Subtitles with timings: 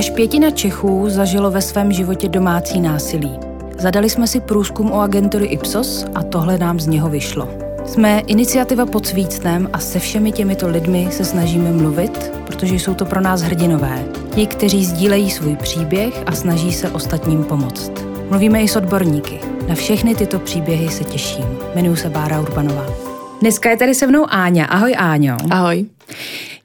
[0.00, 3.38] Až pětina Čechů zažilo ve svém životě domácí násilí.
[3.78, 7.48] Zadali jsme si průzkum o agentury Ipsos a tohle nám z něho vyšlo.
[7.86, 13.04] Jsme iniciativa pod svícnem a se všemi těmito lidmi se snažíme mluvit, protože jsou to
[13.04, 14.04] pro nás hrdinové.
[14.34, 17.92] Ti, kteří sdílejí svůj příběh a snaží se ostatním pomoct.
[18.30, 19.40] Mluvíme i s odborníky.
[19.68, 21.44] Na všechny tyto příběhy se těším.
[21.74, 23.09] Jmenuji se Bára Urbanová.
[23.40, 24.64] Dneska je tady se mnou Áňa.
[24.64, 25.36] Ahoj Áňo.
[25.50, 25.86] Ahoj.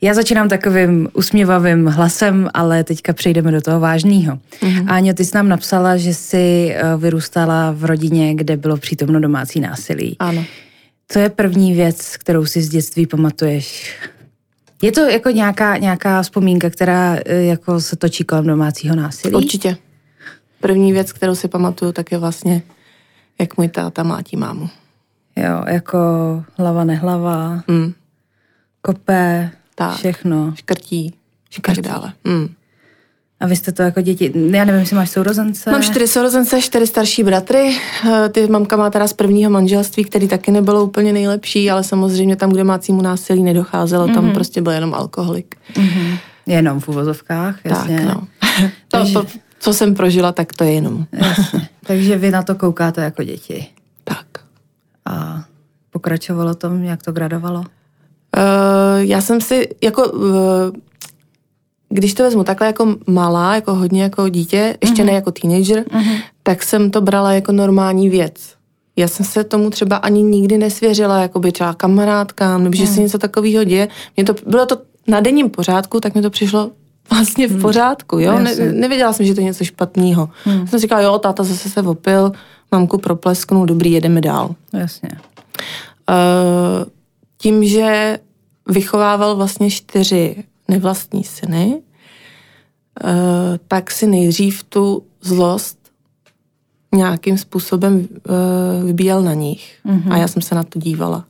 [0.02, 4.39] Já začínám takovým usměvavým hlasem, ale teďka přejdeme do toho vážného.
[4.62, 4.86] Mm-hmm.
[4.88, 9.60] Áňo, ty jsi nám napsala, že jsi eh, vyrůstala v rodině, kde bylo přítomno domácí
[9.60, 10.16] násilí.
[10.19, 10.46] Ano.
[11.07, 13.94] Co je první věc, kterou si z dětství pamatuješ?
[14.82, 19.33] Je to jako nějaká, nějaká vzpomínka, která eh, jako se točí kolem domácího násilí?
[19.33, 19.78] Určitě.
[20.61, 22.61] První věc, kterou si pamatuju, tak je vlastně,
[23.39, 24.69] jak můj táta mátí mámu.
[25.36, 25.98] Jo, jako
[26.57, 27.94] hlava nehlava, Mm.
[28.82, 29.96] kopé, Tak.
[29.96, 30.54] všechno.
[30.56, 31.14] Škrtí,
[31.50, 31.82] Škrtí.
[31.82, 32.14] tak dále.
[32.23, 32.48] Mm.
[33.39, 35.72] A vy jste to jako děti, já nevím, jestli máš sourozence.
[35.72, 37.77] Mám čtyři sourozence, čtyři starší bratry.
[38.25, 42.36] Eh, Ty mamka má teda z prvního manželství, který taky nebylo úplně nejlepší, ale samozřejmě
[42.36, 45.55] tam, kde mácímu násilí nedocházelo, tam prostě byl jenom alkoholik.
[45.77, 46.17] Mhm.
[46.45, 48.05] Jenom v uvozovkách, jasně.
[48.05, 48.27] Tak, no.
[48.88, 49.25] to, to,
[49.59, 51.05] co jsem prožila, tak to je jenom.
[51.11, 51.70] jasně.
[51.86, 53.67] Takže vy na to koukáte jako děti.
[55.06, 55.44] A
[55.92, 57.59] pokračovalo to, jak to gradovalo?
[57.59, 57.66] Uh,
[58.98, 60.31] já jsem si jako, uh,
[61.89, 65.08] když to vezmu takhle jako malá, jako hodně jako dítě, ještě Mhm.
[65.08, 65.83] ne jako teenager,
[66.44, 68.33] tak jsem to brala jako normální věc.
[68.95, 72.86] Já jsem se tomu třeba ani nikdy nesvěřila, jako by třeba kamarádkám, nebo Mhm.
[72.88, 73.88] že se něco takového děje.
[74.17, 76.72] Mě to, bylo to na denním pořádku, tak mi to přišlo
[77.09, 78.39] vlastně v pořádku, jo?
[78.39, 78.80] Ne, Mhm.
[78.80, 80.30] Nevěděla jsem, že to je něco špatného.
[80.70, 82.31] Jsem říkala, jo, táta zase se opil,
[82.71, 84.55] mamku proplesknul, dobrý, jedeme dál.
[84.73, 85.09] Jasně.
[86.09, 86.85] Eh,
[87.38, 88.19] tím, že
[88.69, 91.81] vychovával vlastně čtyři nevlastní syny,
[93.03, 93.08] eh,
[93.67, 95.77] tak si nejdřív tu zlost
[96.95, 99.80] nějakým způsobem eh, vybíjel na nich.
[99.86, 100.13] Mm-hmm.
[100.13, 101.26] A já jsem se na to dívala.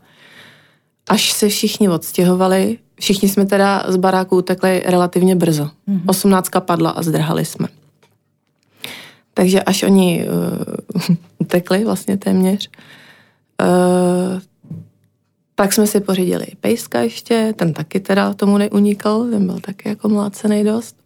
[1.09, 5.63] Až se všichni odstěhovali, všichni jsme teda z baráku utekli relativně brzo.
[5.63, 6.01] Mm-hmm.
[6.07, 7.67] Osmnáctka padla a zdrhali jsme.
[9.37, 12.69] Takže až oni uh, utekli vlastně téměř,
[13.61, 14.39] uh,
[15.55, 20.09] tak jsme si pořídili pejska ještě, ten taky teda tomu neunikal, ten byl taky jako
[20.09, 20.97] mlácený dost.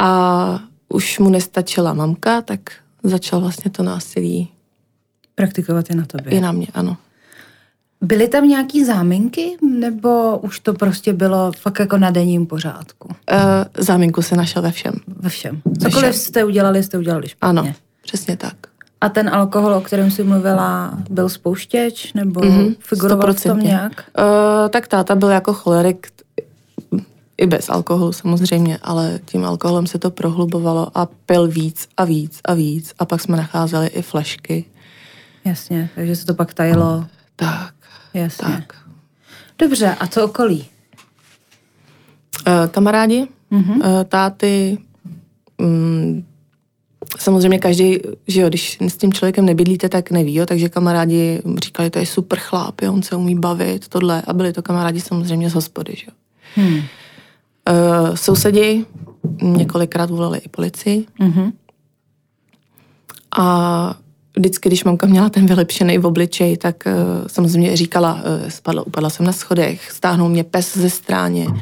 [0.00, 2.60] A už mu nestačila mamka, tak
[3.02, 4.48] začal vlastně to násilí
[5.34, 6.32] Praktikovat je na tobě.
[6.32, 6.96] i na mě, ano.
[8.00, 13.08] Byly tam nějaký záminky, nebo už to prostě bylo fakt jako na denním pořádku?
[13.08, 13.38] Uh,
[13.78, 14.94] záminku se našel ve všem.
[15.06, 15.60] Ve všem.
[15.82, 17.60] Cokoliv jste udělali, jste udělali špatně.
[17.60, 17.72] Ano,
[18.02, 18.54] přesně tak.
[19.00, 24.04] A ten alkohol, o kterém jsi mluvila, byl spouštěč, nebo mm-hmm, figuroval v tom nějak?
[24.18, 26.06] Uh, tak táta byl jako cholerik,
[27.38, 32.40] i bez alkoholu samozřejmě, ale tím alkoholem se to prohlubovalo a pil víc a víc
[32.44, 32.94] a víc.
[32.98, 34.64] A pak jsme nacházeli i flašky.
[35.44, 37.06] Jasně, takže se to pak tajilo.
[37.36, 37.74] Tak,
[38.18, 38.48] Jasně.
[38.48, 38.76] tak.
[39.58, 40.66] Dobře, a co okolí?
[42.46, 43.76] Uh, kamarádi, mm-hmm.
[43.76, 44.78] uh, táty,
[45.58, 46.24] mm,
[47.18, 51.90] samozřejmě každý, že jo, když s tím člověkem nebydlíte, tak neví, jo, takže kamarádi říkali,
[51.90, 55.50] to je super chlap, jo, on se umí bavit, tohle, a byli to kamarádi samozřejmě
[55.50, 56.12] z hospody, že jo.
[56.54, 56.76] Hmm.
[56.76, 58.84] Uh, sousedi
[59.42, 61.52] několikrát volali i policii Mhm.
[63.38, 63.96] a
[64.38, 66.92] vždycky, když mamka měla ten vylepšený v obličej, tak uh,
[67.26, 71.56] samozřejmě říkala, uh, spadla, upadla jsem na schodech, stáhnul mě pes ze stráně, uh,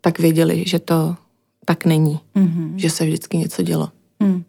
[0.00, 1.14] tak věděli, že to
[1.64, 2.72] tak není, Mhm.
[2.76, 3.88] že se vždycky něco dělo.
[4.20, 4.42] Hmm.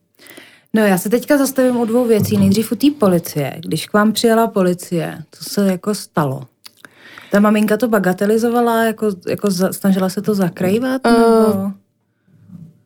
[0.74, 2.38] No já se teďka zastavím u dvou věcí.
[2.38, 3.54] Nejdřív u té policie.
[3.60, 6.42] Když k vám přijela policie, co se jako stalo?
[7.32, 11.02] Ta maminka to bagatelizovala, jako, jako za, snažila se to zakrývat?
[11.04, 11.72] Nebo?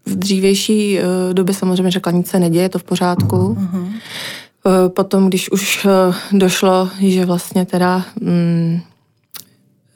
[0.06, 3.36] V dřívější uh, době samozřejmě řekla, nic se neděje, je to v pořádku.
[3.38, 3.83] Uh-huh.
[4.66, 8.82] Uh, potom, když už uh, došlo, že vlastně teda mm,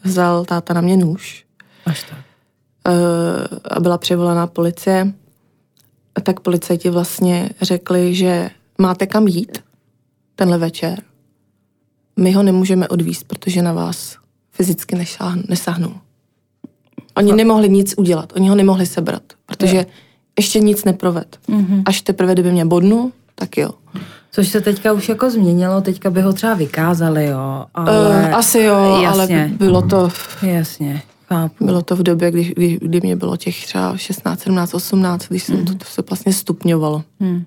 [0.04, 1.46] vzal táta na mě nůž,
[1.86, 2.20] Až tak.
[2.88, 2.94] uh,
[3.72, 5.14] a byla přivolaná policie,
[6.24, 9.58] tak policajti vlastně řekli, že máte kam jít
[10.36, 11.02] tenhle večer.
[12.18, 14.18] My ho nemůžeme odvíst, protože na vás
[14.52, 15.94] fyzicky nesáhn- nesáhnou.
[17.16, 19.86] Oni nemohli nic udělat, oni ho nemohli sebrat, protože
[20.40, 21.40] ještě nic neproved.
[21.48, 21.84] Mhm.
[21.86, 23.70] Až teprve, kdyby mě bodnu, tak jo.
[24.32, 27.66] Což se teďka už jako změnilo, teďka by ho třeba vykázali, jo.
[27.74, 28.10] Ale...
[28.10, 29.44] Uh, asi jo, Jasně.
[29.44, 30.10] ale bylo to,
[30.42, 31.66] Jasně, chápu.
[31.66, 35.44] bylo to v době, kdy, kdy, kdy mě bylo těch třeba 16, 17, 18, když
[35.44, 37.04] jsem to, to se vlastně stupňovalo.
[37.20, 37.44] Hmm.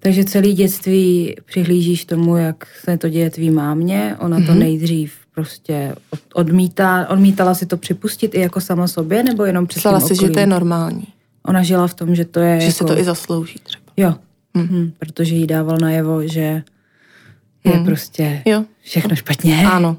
[0.00, 4.16] Takže celý dětství přihlížíš tomu, jak se to děje tvý mámě.
[4.20, 9.44] Ona to nejdřív prostě od- odmítá, odmítala si to připustit i jako sama sobě, nebo
[9.44, 11.06] jenom před Myslela si, že to je normální.
[11.46, 12.78] Ona žila v tom, že to je Že jako...
[12.78, 13.82] si to i zaslouží třeba.
[13.96, 14.14] Jo,
[14.56, 14.92] hm.
[14.98, 16.62] protože jí dával najevo, že
[17.64, 17.84] je Hm.
[17.84, 18.64] prostě Jo.
[18.82, 19.66] všechno špatně.
[19.66, 19.96] Ano.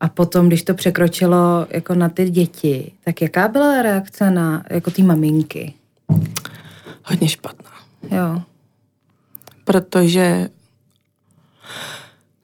[0.00, 4.90] A potom, když to překročilo jako na ty děti, tak jaká byla reakce na jako
[4.90, 5.74] ty maminky?
[7.04, 7.70] Hodně špatná.
[8.10, 8.42] Jo.
[9.64, 10.48] Protože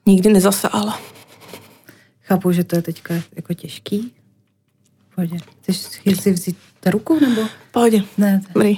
[0.05, 0.99] nikdy nezasáhla.
[2.23, 4.11] Chápu, že to je teďka jako těžký.
[5.15, 5.37] Pohodě.
[5.61, 5.77] Chceš
[6.21, 7.41] si vzít ta ruku, nebo?
[7.71, 8.03] Pohodě.
[8.17, 8.77] Ne, Dobrý.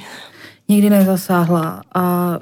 [0.71, 2.39] Nikdy nezasáhla a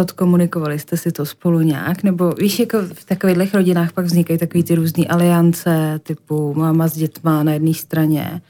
[0.00, 2.02] odkomunikovali jste si to spolu nějak?
[2.02, 6.92] Nebo víš, jako v takových rodinách pak vznikají takový ty různé aliance, typu máma s
[6.92, 8.42] dětma na jedné straně,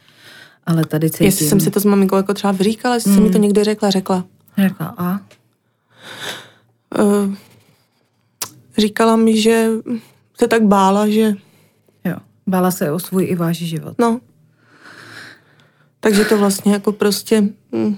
[0.66, 1.26] ale tady cítím...
[1.26, 3.22] Jestli jsem si to s maminkou jako třeba vyříkala, jestli hmm.
[3.22, 4.24] mi to někdy řekla, řekla.
[4.58, 5.20] Řekla, a?
[7.02, 7.34] Uh,
[8.78, 9.68] říkala mi, že
[10.38, 11.34] se tak bála, že
[12.04, 12.16] Jo.
[12.46, 13.94] Bála se o svůj i váš život.
[13.98, 14.20] no.
[16.00, 17.42] Takže to vlastně jako prostě
[17.74, 17.96] hm,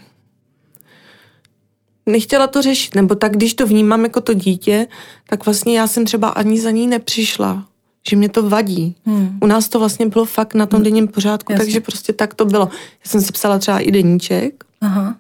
[2.07, 4.87] nechtěla to řešit, nebo tak, když to vnímám jako to dítě,
[5.29, 7.67] tak vlastně já jsem třeba ani za ní nepřišla,
[8.09, 8.97] že mě to vadí.
[9.05, 9.39] Hmm.
[9.43, 11.65] U nás to vlastně bylo fakt na tom denním pořádku, Jasně.
[11.65, 12.69] takže prostě tak to bylo.
[13.05, 15.17] Já jsem si psala třeba i deníček, Aha.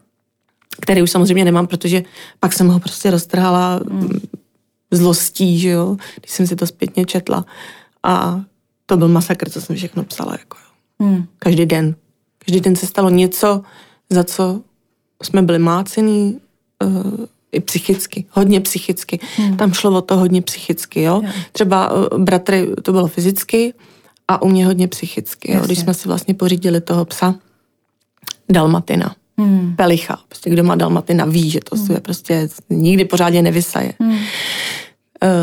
[0.80, 2.02] který už samozřejmě nemám, protože
[2.40, 4.20] pak jsem ho prostě roztrhala mm.
[4.90, 7.44] zlostí, že jo, když jsem si to zpětně četla.
[8.02, 8.40] A
[8.86, 11.06] to byl masakr, co jsem všechno psala, jako jo.
[11.06, 11.26] Hmm.
[11.38, 11.94] Každý den.
[12.38, 13.62] Každý den se stalo něco,
[14.10, 14.60] za co
[15.22, 16.40] jsme byli mácený
[17.52, 19.20] i psychicky, hodně psychicky.
[19.36, 19.56] Hmm.
[19.56, 21.20] Tam šlo o to hodně psychicky, jo.
[21.24, 21.30] Jo.
[21.52, 23.74] Třeba uh, bratry, to bylo fyzicky
[24.28, 25.54] a u mě hodně psychicky, jo.
[25.54, 25.66] Jasně.
[25.66, 27.34] Když jsme si vlastně pořídili toho psa,
[28.48, 29.76] Dalmatina Hmm.
[29.76, 30.18] pelicha.
[30.28, 31.90] Prostě kdo má dalmatina ví, že to hmm.
[31.90, 33.92] je prostě nikdy pořádně nevysaje.
[34.00, 34.12] Hmm.
[34.12, 34.18] Uh,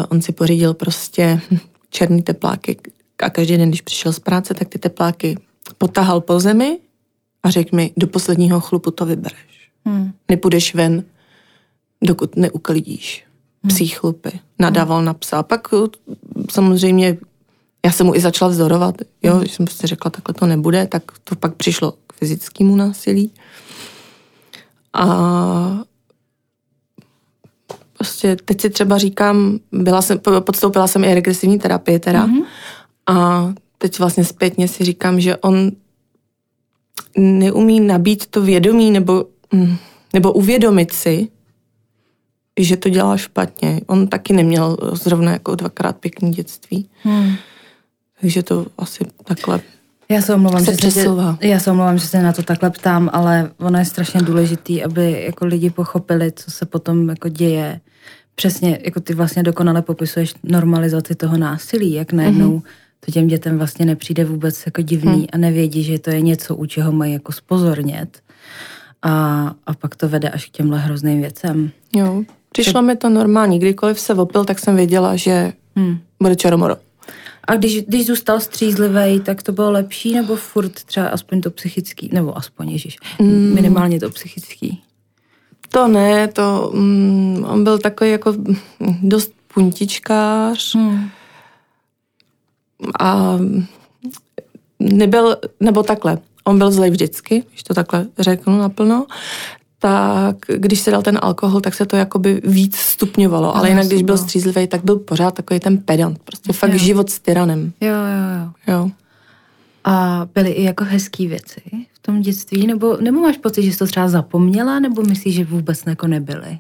[0.09, 1.41] on si pořídil prostě
[1.89, 2.77] černý tepláky
[3.19, 5.37] a každý den, když přišel z práce, tak ty tepláky
[5.77, 6.77] potahal po zemi
[7.43, 9.69] a řekl mi, do posledního chlupu to vybereš.
[9.85, 10.11] Hmm.
[10.29, 11.03] Nepůjdeš ven,
[12.01, 13.25] dokud neuklidíš
[13.67, 14.39] psí chlupy.
[14.59, 15.43] Nadával na psa.
[15.43, 15.87] Pak uh,
[16.51, 17.17] samozřejmě
[17.85, 21.03] já jsem mu i začala vzorovat, jo, když jsem prostě řekla, takhle to nebude, tak
[21.23, 23.31] to pak přišlo k fyzickému násilí.
[24.93, 25.83] A
[27.97, 32.43] prostě teď si třeba říkám, byla jsem, podstoupila jsem i regresivní terapii teda mm-hmm.
[33.07, 33.47] a
[33.77, 35.71] teď vlastně zpětně si říkám, že on
[37.17, 39.77] neumí nabít to vědomí nebo, mm,
[40.13, 41.27] nebo uvědomit si,
[42.57, 43.81] že to dělá špatně.
[43.87, 46.89] On taky neměl zrovna jako dvakrát pěkný dětství.
[47.03, 47.35] Hmm.
[48.21, 49.59] Takže to asi takhle.
[50.09, 51.37] Já se omlouvám, Se že přesouvá.
[51.41, 54.83] se, já se omlouvám, že se na to takhle ptám, ale ono je strašně důležitý,
[54.83, 57.79] aby jako lidi pochopili, co se potom jako děje.
[58.35, 62.69] Přesně, jako ty vlastně dokonale popisuješ normalizaci toho násilí, jak najednou mm-hmm.
[63.05, 65.25] to těm dětem vlastně nepřijde vůbec jako divný mm.
[65.33, 68.21] a nevědí, že to je něco, u čeho mají jako spozornět.
[69.01, 69.11] A,
[69.65, 71.71] a pak to vede až k těmhle hrozným věcem.
[71.95, 72.23] Jo.
[72.61, 73.59] Přišlo mi to normální.
[73.59, 75.99] Kdykoliv se opil, tak jsem věděla, že Hmm.
[76.21, 76.77] bude čoromoro.
[77.47, 82.09] A když, když zůstal střízlivý, tak to bylo lepší, nebo furt třeba aspoň to psychický,
[82.13, 83.53] nebo aspoň, ježiš, mm.
[83.53, 84.81] minimálně to psychický.
[85.69, 88.33] To ne, to mm, on byl takový jako
[89.01, 91.09] dost puntičkář Hmm.
[92.99, 93.37] a
[94.79, 99.05] nebyl, nebo takhle, on byl zlej vždycky, když to takhle řeknu naplno,
[99.79, 104.01] tak když se dal ten alkohol, tak se to jakoby víc stupňovalo, ale jinak, když
[104.03, 104.23] byl jasně.
[104.25, 106.77] střízlivý, tak byl pořád takový ten pedant, prostě fakt Jo.
[106.77, 107.93] život s tyranem, Jo, jo,
[108.67, 108.73] jo.
[108.73, 108.91] jo.
[109.83, 111.61] A byly i jako hezký věci
[111.93, 112.67] v tom dětství?
[112.67, 116.59] Nebo, nebo máš pocit, že jsi to třeba zapomněla, nebo myslíš, že vůbec jako nebyly?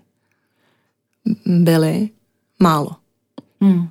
[1.45, 2.09] Byly
[2.59, 2.91] málo,
[3.61, 3.89] Hmm.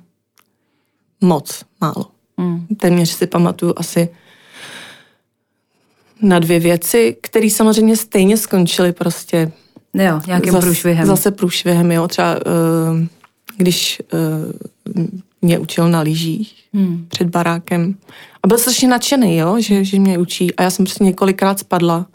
[1.21, 2.05] moc málo.
[2.37, 2.67] Hmm.
[2.77, 4.09] téměř si pamatuju asi
[6.21, 9.51] na dvě věci, které samozřejmě stejně skončily prostě
[9.93, 11.05] Jo, nějakým zas- průšvihem.
[11.07, 12.07] Zase průšvihem, jo.
[12.07, 12.41] Třeba uh,
[13.57, 14.01] když
[14.93, 15.03] uh,
[15.41, 17.05] mě učil na lyžích Hmm.
[17.07, 17.95] před barákem
[18.43, 22.05] a byl strašně nadšený, jo, že, že mě učí a já jsem prostě několikrát spadla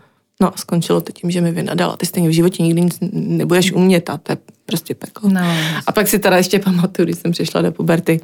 [0.40, 1.97] no a skončilo to tím, že mi vynadala.
[1.97, 5.30] Ty stejně v životě nikdy nic nebudeš umět a to je prostě peklo.
[5.30, 5.40] No,
[5.87, 8.21] A pak si teda ještě pamatuju, když jsem přišla do puberty,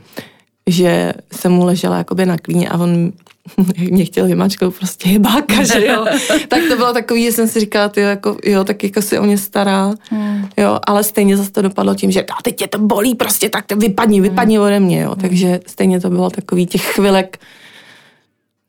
[0.68, 3.12] že jsem mu ležela jakoby na klíně a on
[3.90, 6.06] mě chtěl vymačknout prostě jebáka, že jo.
[6.48, 9.22] tak to bylo takový, že jsem si říkala, ty jako, jo, tak jako se o
[9.22, 10.48] mě stará, Hmm.
[10.56, 13.66] jo, ale stejně zase to dopadlo tím, že a teď tě to bolí, prostě tak
[13.66, 15.14] to vypadni, vypadni ode mě, jo.
[15.14, 17.38] Takže stejně to bylo takový těch chvilek,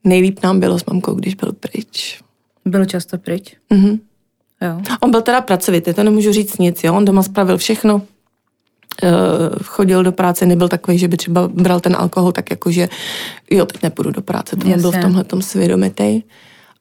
[0.04, 2.20] nejlíp nám bylo s mamkou, když byl pryč.
[2.66, 3.56] Byl často pryč.
[3.70, 4.00] Mhm.
[4.62, 4.82] Jo.
[5.00, 8.02] On byl teda pracovitý, to nemůžu říct nic, jo, on doma spravil všechno,
[9.64, 12.90] chodil do práce, nebyl takový, že by třeba bral ten alkohol tak jako, že
[13.52, 16.24] jo, teď nepůjdu do práce, to byl v tomhle tom svědomitej.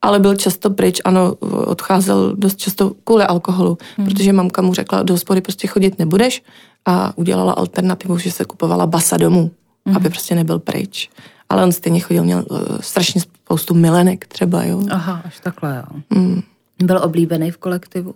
[0.02, 4.06] Ale byl často pryč, ano, odcházel dost často kvůli alkoholu, hmm.
[4.06, 6.42] protože mamka mu řekla, do hospody prostě chodit nebudeš
[6.86, 9.50] a udělala alternativu, že se kupovala basa domů,
[9.86, 9.96] hmm.
[9.96, 11.10] aby prostě nebyl pryč.
[11.48, 14.82] Ale on stejně chodil, měl uh, strašně spoustu milenek třeba, jo.
[14.90, 16.00] Aha, až takhle, jo.
[16.10, 16.42] Hmm.
[16.82, 18.14] Byl oblíbený v kolektivu?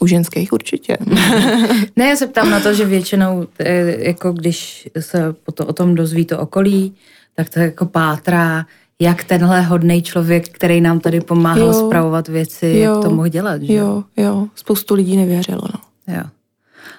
[0.00, 0.96] U ženských určitě.
[1.96, 5.34] ne, já se ptám na to, že většinou, eh, jako když se
[5.66, 6.94] o tom dozví to okolí,
[7.34, 8.66] tak to jako pátrá,
[9.00, 13.28] jak tenhle hodný člověk, který nám tady pomáhal jo, spravovat věci, jo, jak to mohl
[13.28, 13.62] dělat.
[13.62, 13.74] Že?
[13.74, 15.62] Jo, jo, spoustu lidí nevěřilo.
[15.62, 16.14] No.
[16.14, 16.22] Jo.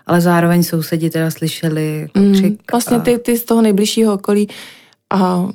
[0.05, 2.71] Ale zároveň sousedi teda slyšeli jako mm, křik.
[2.71, 4.47] Vlastně ty, ty z toho nejbližšího okolí
[5.09, 5.49] a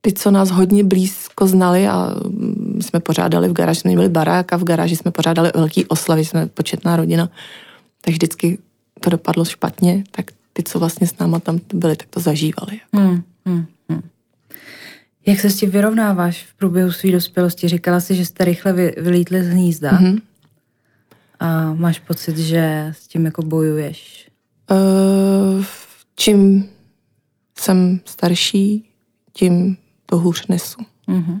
[0.00, 2.14] ty, co nás hodně blízko znali a
[2.82, 6.46] jsme pořádali v garáži, jsme měli barák a v garáži jsme pořádali velký oslavy, jsme
[6.46, 7.28] početná rodina,
[8.00, 8.58] tak vždycky
[9.00, 12.72] to dopadlo špatně, tak ty, co vlastně s náma tam byli, tak to zažívali.
[12.72, 13.08] Jako.
[13.08, 14.02] Hmm, hmm, hmm.
[15.26, 17.68] Jak se s tím vyrovnáváš v průběhu své dospělosti?
[17.68, 19.90] Říkala jsi, že jste rychle vy, vylítli z hnízda.
[19.90, 20.20] Mm-hmm.
[21.40, 24.30] A máš pocit, že s tím jako bojuješ?
[24.70, 25.64] Uh,
[26.16, 26.68] čím
[27.58, 28.88] jsem starší,
[29.32, 30.80] tím to hůř nesu.
[31.08, 31.40] Mm-hmm.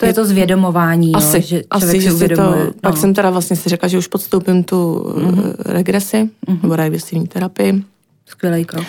[0.00, 2.56] To je to zvědomování, asi, jo, že asi, že si to, no.
[2.80, 5.54] pak jsem teda vlastně si řekla, že už podstoupím tu mm-hmm.
[5.64, 6.62] regresi, mm-hmm.
[6.62, 7.82] nebo regresivní terapii.
[8.26, 8.86] Skvělý krok.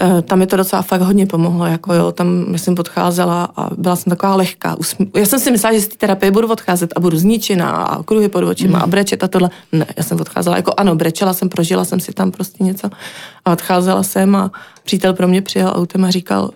[0.00, 3.96] Eh, tam mi to docela fakt hodně pomohlo, jako jo, tam jsem odcházela a byla
[3.96, 4.76] jsem taková lehká.
[5.16, 8.28] Já jsem si myslela, že z té terapie budu odcházet a budu zničená a kruhy
[8.28, 8.84] pod očima mm.
[8.84, 9.50] a brečet a tohle.
[9.72, 12.90] Ne, já jsem odcházela, jako ano, brečela jsem, prožila jsem si tam prostě něco
[13.44, 14.50] a odcházela jsem a
[14.82, 16.50] přítel pro mě přijel autem a říkal,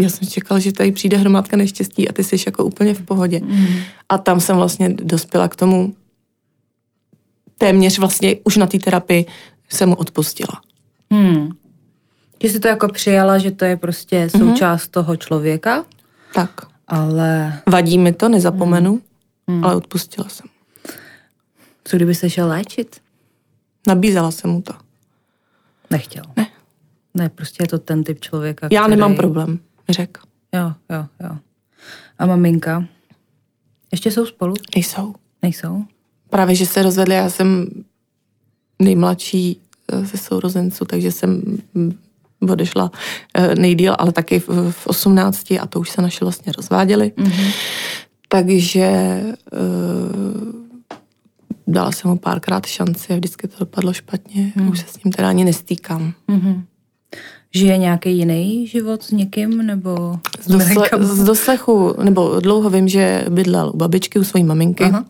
[0.00, 3.40] já jsem čekal, že tady přijde hromádka neštěstí a ty jsi jako úplně v pohodě.
[3.40, 3.66] Mm.
[4.08, 5.94] A tam jsem vlastně dospěla k tomu,
[7.58, 9.26] téměř vlastně už na té terapii
[9.68, 10.60] jsem mu odpustila.
[11.10, 11.48] Mm.
[12.42, 14.48] Že jsi to jako přijala, že to je prostě mhm.
[14.48, 14.90] součást mm-hmm.
[14.90, 15.84] toho člověka.
[16.34, 16.50] Tak.
[16.88, 17.60] Ale...
[17.66, 19.00] Vadí mi to, nezapomenu,
[19.46, 19.64] mm.
[19.64, 20.46] ale odpustila jsem.
[21.84, 23.00] Co kdyby se šel léčit?
[23.86, 24.72] Nabízela jsem mu to.
[25.90, 26.24] Nechtěl.
[26.36, 26.46] Ne.
[27.14, 28.96] Ne, prostě je to ten typ člověka, Já který...
[28.96, 30.20] nemám problém, řekl.
[30.54, 31.36] Jo, jo, jo.
[32.18, 32.84] A maminka?
[33.92, 34.54] Ještě jsou spolu?
[34.74, 35.14] Nejsou.
[35.42, 35.84] Nejsou?
[36.30, 37.66] Právě, že se rozvedli, já jsem
[38.82, 39.60] nejmladší
[39.92, 41.42] eh, ze sourozenců, takže jsem
[42.40, 42.90] odešla
[43.34, 47.12] eh, nejdíl, ale taky v, v 18 a to už se naše vlastně rozváděli.
[47.16, 47.54] Mm-hmm.
[48.28, 49.20] Takže
[49.52, 50.52] uh,
[51.66, 54.52] dala jsem mu párkrát šanci a vždycky to dopadlo špatně.
[54.56, 54.68] Mm.
[54.68, 56.12] Už se s ním teda ani nestýkám.
[56.28, 56.62] Mm-hmm.
[57.54, 63.24] Žije nějaký jiný život s někým, nebo z, dosle, z doslechu, nebo dlouho vím, že
[63.30, 64.84] bydlel u babičky, u své maminky.
[64.84, 65.04] Aha.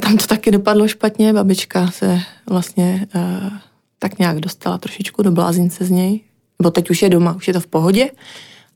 [0.00, 3.52] Tam to taky dopadlo špatně, babička se vlastně uh,
[3.98, 6.20] tak nějak dostala trošičku do blázince z něj.
[6.62, 8.10] Bo teď už je doma, už je to v pohodě,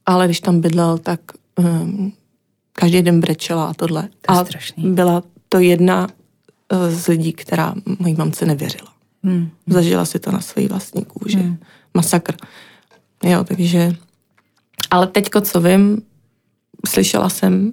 [0.06, 1.20] ale když tam bydlel, tak
[1.58, 2.12] um,
[2.72, 4.02] každý den brečela a tohle.
[4.02, 4.94] To je a strašný.
[4.94, 6.08] byla to jedna
[6.72, 8.91] uh, z lidí, která mojí mamce nevěřila.
[9.24, 9.50] Hmm.
[9.66, 11.38] Zažila si to na své vlastní kůži.
[11.38, 11.58] Hmm.
[11.94, 12.34] Masakr.
[13.24, 13.92] Jo, takže...
[14.90, 16.02] Ale teďko, co vím,
[16.86, 17.72] slyšela jsem,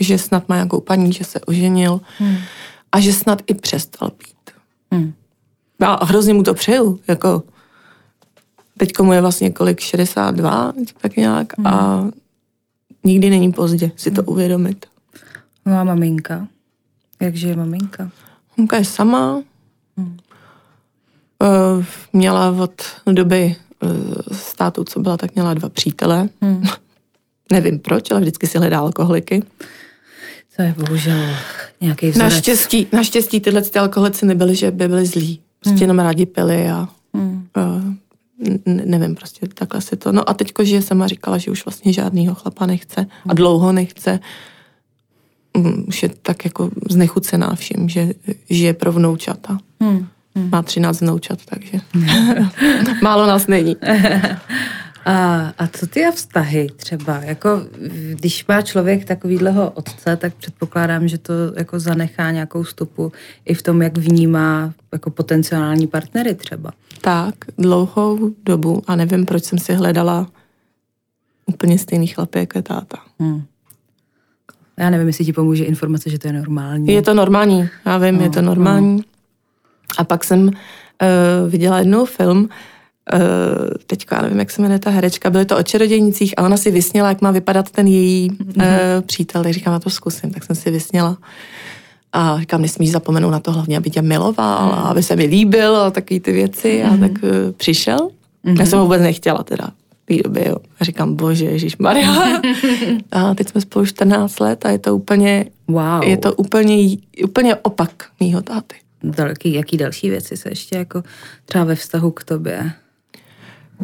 [0.00, 2.36] že snad má nějakou paní, že se oženil hmm.
[2.92, 4.50] a že snad i přestal pít.
[4.92, 5.12] Hmm.
[5.80, 7.42] A hrozně mu to přeju, jako
[8.78, 11.66] teď mu je vlastně kolik, 62, tak nějak hmm.
[11.66, 12.04] a
[13.04, 14.28] nikdy není pozdě si to hmm.
[14.32, 14.86] uvědomit.
[15.66, 16.48] No a maminka?
[17.20, 18.10] Jak žije maminka?
[18.56, 19.42] Mamka je sama.
[19.96, 20.16] Hmm.
[21.42, 22.82] Uh, měla od
[23.12, 23.90] doby uh,
[24.32, 26.28] státu, co byla, tak měla dva přítele.
[26.42, 26.62] Hmm.
[27.52, 29.42] Nevím proč, ale vždycky si hledá alkoholiky.
[30.56, 31.18] To je bohužel
[31.80, 32.32] nějaký vzorec.
[32.32, 35.40] Naštěstí, naštěstí tyhle ty alkoholici nebyly, že by byly zlí.
[35.60, 35.82] Prostě hmm.
[35.82, 37.46] jenom rádi pili a hmm.
[37.56, 37.94] uh,
[38.66, 40.12] nevím, prostě takhle si to.
[40.12, 44.20] No a teďko žije sama říkala, že už vlastně žádnýho chlapa nechce a dlouho nechce.
[45.56, 48.14] Um, už je tak jako znechucená vším, že
[48.50, 49.58] žije pro vnoučata.
[49.80, 50.06] Hmm.
[50.34, 51.78] Má 13 vnoučat, takže
[53.02, 53.76] málo nás není.
[55.04, 57.16] A, a co ty a vztahy třeba?
[57.16, 57.62] Jako,
[58.14, 63.12] když má člověk takovýhleho otce, tak předpokládám, že to jako zanechá nějakou stopu
[63.44, 66.70] i v tom, jak vnímá jako potenciální partnery třeba.
[67.00, 70.26] Tak, dlouhou dobu a nevím, proč jsem si hledala
[71.46, 72.98] úplně stejný chlapy, jako je táta.
[73.18, 73.42] Hmm.
[74.76, 76.92] Já nevím, jestli ti pomůže informace, že to je normální.
[76.92, 78.96] Je to normální, já vím, no, je to normální.
[78.96, 79.02] No.
[80.00, 80.52] A pak jsem uh,
[81.50, 82.48] viděla jednou film,
[83.14, 86.56] Uh, teďka já nevím, jak se jmenuje ta herečka, byly to o čarodějnicích a ona
[86.56, 88.62] si vysněla, jak má vypadat ten její mm-hmm.
[88.62, 91.16] uh, přítel, tak říkám, já to zkusím, tak jsem si vysněla.
[92.12, 95.76] A říkám, nesmíš zapomenout na to hlavně, aby tě miloval a aby se mi líbil
[95.76, 96.82] a taky ty věci.
[96.84, 97.98] A tak uh, přišel.
[98.44, 98.60] Mm-hmm.
[98.60, 99.70] Já jsem ho vůbec nechtěla teda
[100.04, 100.56] v té době, jo.
[100.80, 102.12] A říkám, bože, Ježíš Maria.
[103.12, 106.04] a teď jsme spolu 14 let a je to úplně, Wow.
[106.04, 107.90] je to úplně, úplně opak
[108.20, 108.74] mýho táty.
[109.02, 111.02] Další, jaký další věci se ještě jako
[111.44, 112.72] třeba ve vztahu k tobě?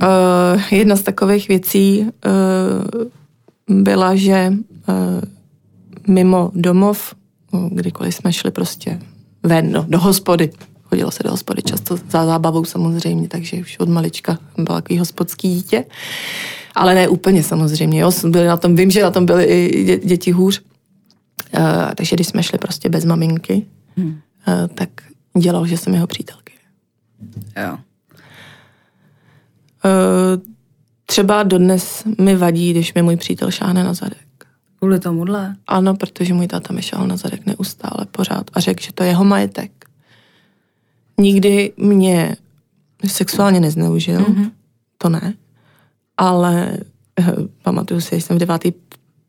[0.03, 4.95] Uh, jedna z takových věcí uh, byla, že uh,
[6.07, 7.15] mimo domov,
[7.53, 9.01] uh, kdykoliv jsme šli prostě
[9.43, 10.51] ven, no, do hospody,
[10.83, 15.49] chodilo se do hospody často za zábavou samozřejmě, takže už od malička byla takový hospodský
[15.49, 15.85] dítě,
[16.75, 19.99] ale ne úplně samozřejmě, jo, byli na tom, vím, že na tom byly i dě,
[19.99, 20.63] děti hůř,
[21.59, 21.61] uh,
[21.95, 24.19] takže když jsme šli prostě bez maminky, hmm.
[24.49, 24.88] Uh, tak
[25.38, 26.53] dělal, že jsem jeho přítelky.
[27.57, 27.79] Jo.
[29.85, 30.43] Uh,
[31.07, 34.26] třeba dodnes mi vadí, když mi můj přítel šáhne na zadek.
[34.79, 35.57] Kvůli tomuhle?
[35.67, 39.09] Ano, protože můj táta mi šel na zadek neustále, pořád a řekl, že to je
[39.09, 39.85] jeho majetek.
[41.19, 42.37] Nikdy mě
[43.07, 44.50] sexuálně nezneužil, mm-hmm.
[44.99, 45.35] to ne,
[46.17, 46.79] ale
[47.21, 47.29] uh,
[47.62, 48.73] pamatuju si, že jsem v devátý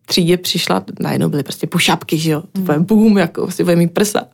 [0.06, 3.94] třídě přišla, najednou byly prostě pušapky, že jo, to bude boom, jako si bude mít
[3.94, 4.28] prsa.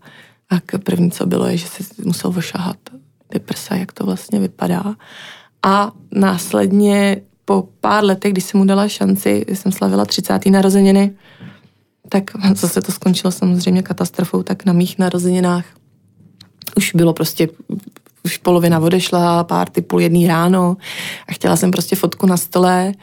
[0.49, 2.77] A první, co bylo, je, že si musel vyšahat
[3.29, 4.95] ty prsa, jak to vlastně vypadá.
[5.63, 10.45] A následně po pár letech, když jsem mu dala šanci, jsem slavila 30.
[10.45, 11.15] narozeniny,
[12.09, 15.65] tak zase to skončilo samozřejmě katastrofou, tak na mých narozeninách
[16.77, 17.49] už bylo prostě,
[18.25, 20.77] už polovina odešla, pár ty půl jedný ráno
[21.27, 22.93] a chtěla jsem prostě fotku na stole,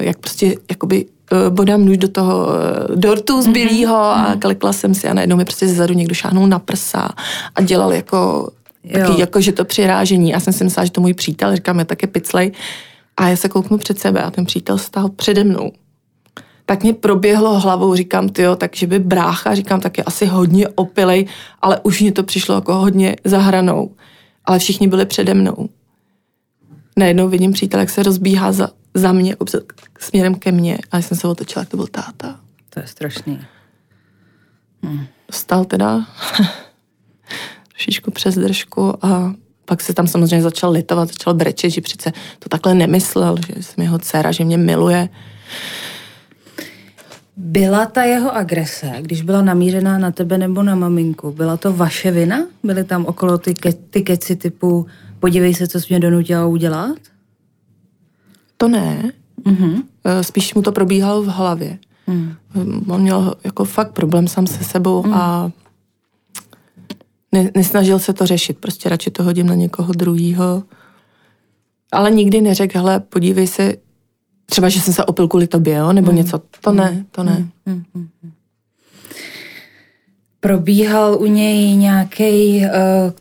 [0.00, 1.06] jak prostě jakoby
[1.50, 2.48] bodám nůž do toho
[2.94, 4.32] dortu zbylýho mm-hmm.
[4.32, 7.08] a klikla jsem si a najednou mi prostě zezadu někdo šáhnul na prsa
[7.54, 8.50] a dělal jako
[8.92, 10.30] Taky jako, že to přirážení.
[10.30, 12.52] Já jsem si myslela, že to můj přítel, říkám, je také piclej.
[13.16, 15.72] A já se kouknu před sebe a ten přítel stál přede mnou.
[16.66, 21.26] Tak mě proběhlo hlavou, říkám, tyjo, takže by brácha, říkám, tak je asi hodně opilej,
[21.62, 23.90] ale už mě to přišlo jako hodně za hranou.
[24.44, 25.68] Ale všichni byli přede mnou.
[26.96, 29.36] Najednou vidím přítel, jak se rozbíhá za, za mě,
[29.98, 30.78] směrem ke mně.
[30.92, 32.40] A jsem se otočila, jak to byl táta.
[32.70, 33.40] To je strašný.
[34.82, 35.06] Hm.
[35.28, 36.06] Dostal teda
[37.72, 42.48] trošičku přes držku a pak se tam samozřejmě začal litovat, začal brečet, že přece to
[42.48, 45.08] takhle nemyslel, že jsem jeho dcera, že mě miluje.
[47.36, 52.10] Byla ta jeho agrese, když byla namířená na tebe nebo na maminku, byla to vaše
[52.10, 52.46] vina?
[52.62, 54.86] Byly tam okolo ty, ke, ty keci typu
[55.20, 56.98] podívej se, co jsi mě donutila udělat?
[58.64, 59.12] To ne.
[59.46, 59.82] Mm-hmm.
[60.20, 61.78] Spíš mu to probíhalo v hlavě.
[62.06, 62.34] Mm.
[62.88, 65.14] On měl jako fakt problém sám se sebou mm.
[65.14, 65.50] a
[67.32, 70.62] ne, nesnažil se to řešit, prostě radši to hodím na někoho druhýho.
[71.92, 73.74] Ale nikdy neřekl, hele, podívej se,
[74.46, 76.16] třeba, že jsem se opil kvůli tobě, jo, nebo mm.
[76.16, 76.40] něco.
[76.60, 76.76] To mm.
[76.76, 77.48] ne, to ne.
[77.66, 77.82] Mm.
[77.94, 78.08] Mm.
[80.40, 82.66] Probíhal u něj nějaký uh,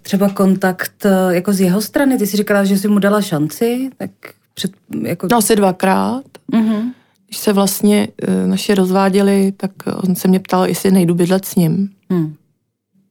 [0.01, 2.17] třeba kontakt uh, jako z jeho strany?
[2.17, 4.11] Ty jsi říkala, že jsi mu dala šanci, tak
[4.53, 5.27] před, jako...
[5.31, 6.23] No asi dvakrát.
[6.53, 6.91] Mm-hmm.
[7.25, 11.55] Když se vlastně uh, naše rozváděli, tak on se mě ptal, jestli nejdu bydlet s
[11.55, 11.89] ním.
[12.09, 12.35] Mm.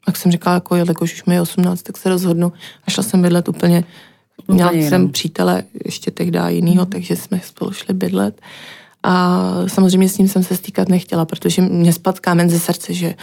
[0.06, 2.52] Tak jsem říkala, jako jelikož už mi je 18, tak se rozhodnu.
[2.86, 3.84] A šla jsem bydlet úplně,
[4.48, 6.90] měla úplně jsem přítele ještě tehdy jinýho, mm.
[6.90, 8.40] takže jsme spolu šli bydlet.
[9.02, 13.14] A samozřejmě s ním jsem se stýkat nechtěla, protože mě spad kámen ze srdce, že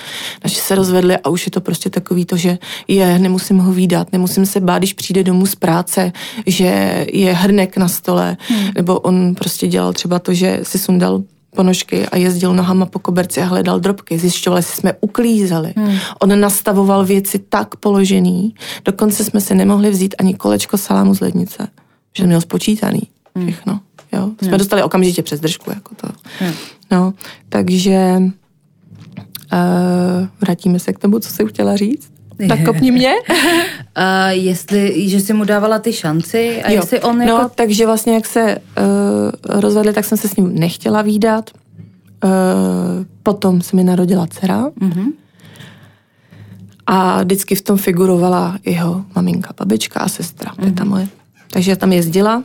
[0.44, 4.12] naši se rozvedli a už je to prostě takový to, že je, nemusím ho výdat,
[4.12, 6.12] nemusím se bát, když přijde domů z práce,
[6.46, 8.70] že je hrnek na stole, hmm.
[8.76, 11.24] nebo on prostě dělal třeba to, že si sundal
[11.56, 14.20] ponožky a jezdil nohama po koberci a hledal drobky.
[14.20, 15.74] Zjišťovali, jestli jsme uklízeli.
[15.78, 15.98] Hmm.
[16.20, 21.68] On nastavoval věci tak položený, dokonce jsme si nemohli vzít ani kolečko salámu z lednice,
[22.18, 23.02] že měl spočítaný
[23.36, 23.80] hmm.
[24.12, 24.32] Jo?
[24.42, 25.70] Jsme dostali okamžitě přes držku.
[25.70, 26.08] Jako to.
[26.40, 26.54] Hmm.
[26.92, 27.14] No,
[27.50, 28.22] takže
[29.54, 32.12] uh, vrátíme se k tomu, co jsi chtěla říct.
[32.48, 33.14] Tak kopni mě.
[33.30, 33.36] uh,
[34.30, 36.76] jestli, že jsi mu dávala ty šanci a jo.
[36.76, 37.38] jestli on jako...
[37.38, 41.50] No, takže vlastně jak se uh, rozvedli, tak jsem se s ním nechtěla výdat.
[42.24, 42.30] Uh,
[43.24, 44.70] potom se mi narodila dcera.
[44.70, 45.12] Mm-hmm.
[46.86, 50.64] A vždycky v tom figurovala jeho maminka, babička a sestra, mm-hmm.
[50.64, 51.08] teta moje.
[51.52, 52.44] Takže tam jezdila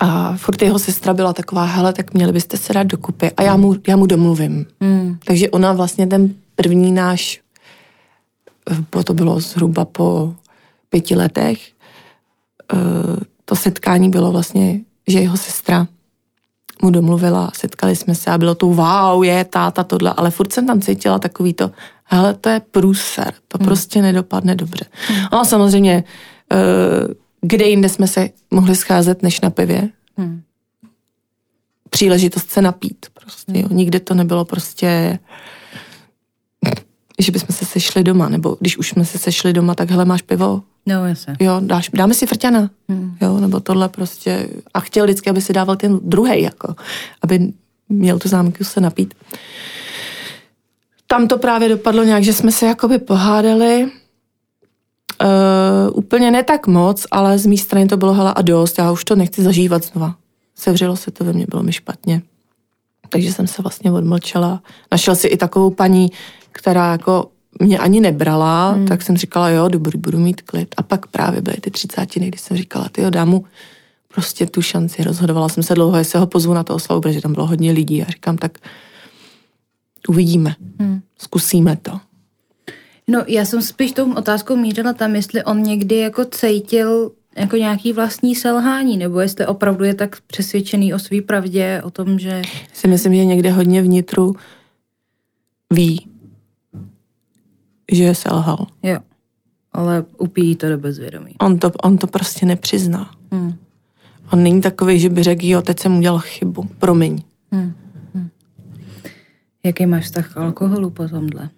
[0.00, 3.56] a furt jeho sestra byla taková, hele, tak měli byste se dát dokupy a já
[3.56, 4.66] mu, já mu domluvím.
[4.80, 5.18] Mm.
[5.24, 7.40] Takže ona vlastně ten první náš
[9.04, 10.34] to bylo zhruba po
[10.88, 11.72] pěti letech,
[12.72, 12.76] eh,
[13.44, 15.86] to setkání bylo vlastně, že jeho sestra
[16.82, 20.66] mu domluvila, setkali jsme se a bylo to wow, je táta tohle, ale furt jsem
[20.66, 21.70] tam cítila takový to,
[22.04, 23.66] hele, to je průser, to hmm.
[23.66, 24.84] prostě nedopadne dobře.
[25.08, 25.26] Hmm.
[25.32, 26.04] No samozřejmě,
[26.52, 30.42] eh, kde jinde jsme se mohli scházet než na pivě, hmm.
[31.90, 33.66] příležitost se napít prostě, jo.
[33.68, 33.76] Hmm.
[33.76, 35.18] nikde to nebylo prostě
[37.18, 40.22] že bychom se sešli doma, nebo když už jsme se sešli doma, tak hele, máš
[40.22, 41.36] pivo, No, jasně.
[41.40, 43.16] jo, dáš, dáme si frťana, Hmm.
[43.22, 44.48] jo, nebo tohle prostě.
[44.74, 46.74] A chtěl vždycky, aby si dával ten druhý, jako,
[47.22, 47.52] aby
[47.88, 49.14] měl tu zámku se napít.
[51.06, 53.90] Tam to právě dopadlo nějak, že jsme se jakoby pohádali,
[55.22, 58.92] Uh, úplně ne tak moc, ale z mé strany to bylo hela a dost, já
[58.92, 60.14] už to nechci zažívat znova.
[60.54, 62.22] Sevřelo se to ve mně, bylo mi špatně.
[63.08, 64.62] Takže jsem se vlastně odmlčela.
[64.92, 66.10] Našel si i takovou paní,
[66.52, 67.30] která jako
[67.60, 68.86] mě ani nebrala, hmm.
[68.86, 70.74] tak jsem říkala, jo, dobrý, budu mít klid.
[70.76, 73.44] A pak právě byly ty třicátiny, kdy jsem říkala, ty jo, dám mu
[74.14, 75.04] prostě tu šanci.
[75.04, 78.02] Rozhodovala jsem se dlouho, jestli ho pozvu na to oslavu, protože tam bylo hodně lidí.
[78.02, 78.58] A říkám, tak
[80.08, 81.00] uvidíme, Hmm.
[81.18, 82.00] zkusíme to.
[83.10, 87.92] No, já jsem spíš tou otázkou mířila tam, jestli on někdy jako cítil jako nějaký
[87.92, 92.42] vlastní selhání, nebo jestli opravdu je tak přesvědčený o své pravdě, o tom, že...
[92.72, 94.36] Si myslím, že někde hodně vnitru
[95.70, 96.08] ví,
[97.92, 98.66] že selhal.
[98.82, 98.98] Jo.
[99.72, 101.34] Ale upíjí to do bezvědomí.
[101.40, 103.10] On to, on to prostě nepřizná.
[103.32, 103.54] Hmm.
[104.32, 107.22] On není takový, že by řekl, jo, teď jsem udělal chybu, promiň.
[107.52, 107.72] Hmm.
[108.14, 108.28] Hmm.
[109.64, 111.50] Jaký máš vztah k alkoholu po tomhle?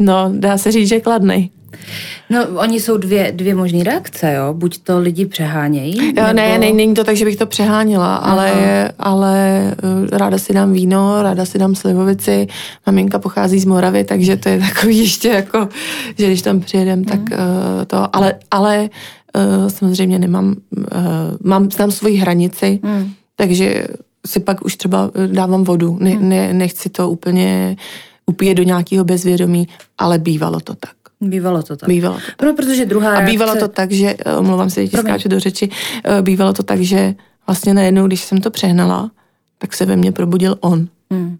[0.00, 1.50] No, dá se říct, že kladnej.
[2.30, 4.54] No, oni jsou dvě, dvě možné reakce, jo?
[4.54, 6.32] Buď to lidi přehánějí, Jo, nebo...
[6.32, 8.52] ne, ne, není to tak, že bych to přeháněla, ale,
[8.98, 9.60] ale
[10.12, 12.46] eh, ráda si dám víno, ráda si dám slivovici,
[12.86, 15.68] maminka pochází z Moravy, takže to je takový ještě jako,
[16.18, 18.88] že když tam přijedem, tak uh, to, ale, ale
[19.36, 20.84] uh, samozřejmě nemám, uh,
[21.44, 23.12] mám, znám svoji hranici, Hmm.
[23.36, 23.86] takže
[24.26, 27.76] si pak už třeba dávám vodu, ne, ne, nechci to úplně
[28.30, 30.94] upíjet do nějakého bezvědomí, ale bývalo to tak.
[31.20, 31.88] Bývalo to tak.
[31.88, 32.42] Bývalo to tak.
[32.46, 35.68] No, protože druhá A bývalo to tak, že, eh, omlouvám se, že skáču do řeči,
[36.04, 37.14] eh, bývalo to tak, že
[37.46, 39.10] vlastně najednou, když jsem to přehnala,
[39.58, 40.88] tak se ve mně probudil on.
[41.10, 41.38] Hmm.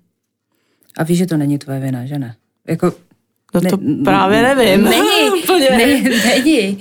[0.98, 2.34] A víš, že to není tvoje vina, že ne?
[2.68, 2.92] Jako...
[3.54, 4.84] No to Ne- právě nevím.
[4.84, 5.68] Není, Úplně.
[5.70, 5.86] ne,
[6.26, 6.78] není.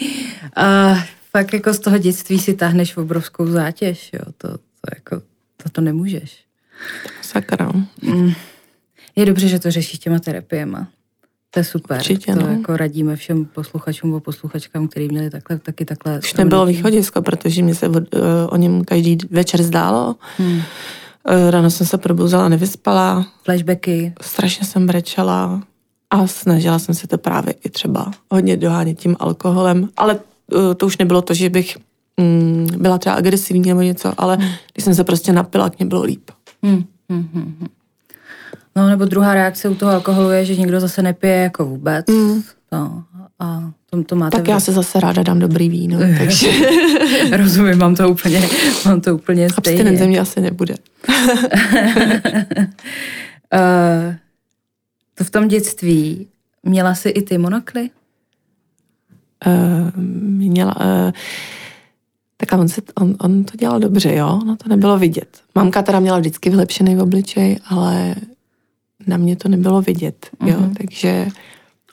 [0.55, 0.95] A
[1.31, 4.25] fakt jako z toho dětství si táhneš obrovskou zátěž, jo.
[4.37, 5.21] To, to jako,
[5.63, 6.37] to, to nemůžeš.
[7.21, 7.71] Sakra.
[9.15, 10.87] Je dobře, že to řešíš těma terapiema.
[11.51, 11.97] To je super.
[11.97, 12.47] Určitě, to no.
[12.47, 16.19] jako radíme všem posluchačům a posluchačkám, kteří měli takhle, taky takhle.
[16.19, 20.15] Už nebylo východisko, protože mi se o, eh, o něm každý večer zdálo.
[20.37, 20.61] Hmm.
[21.27, 24.13] Eh, Ráno jsem se probouzela, nevyspala, Flashbacky.
[24.21, 25.63] strašně jsem brečela
[26.09, 30.19] a snažila jsem se to právě i třeba hodně dohánět tím alkoholem, ale
[30.55, 31.77] eh, to už nebylo to, že bych
[32.17, 34.37] mm, byla třeba agresivní nebo něco, ale
[34.73, 36.31] když jsem se prostě napila, k mě bylo líp.
[36.63, 36.83] Hmm.
[37.09, 37.67] Hmm, hmm, hmm.
[38.75, 42.07] No nebo druhá reakce u toho alkoholu je, že někdo zase nepije jako vůbec.
[42.07, 42.41] Mm.
[42.71, 43.03] No,
[43.39, 46.51] a to, to máte Tak já se zase ráda dám dobrý víno, takže
[47.37, 48.41] Rozumím, mám to úplně,
[48.85, 49.97] mám to úplně stejně.
[49.97, 50.75] ze mě asi nebude.
[53.53, 54.15] Uh,
[55.15, 56.27] to v tom dětství
[56.63, 57.89] měla jsi i ty monokly?
[59.47, 61.11] Uh, měla, uh,
[62.37, 65.41] tak a on, se, on, on to dělal dobře, jo, no to nebylo vidět.
[65.55, 68.15] Mamka teda měla vždycky vylepšený v obličej, ale
[69.07, 70.73] na mě to nebylo vidět, jo, Mhm.
[70.73, 71.27] takže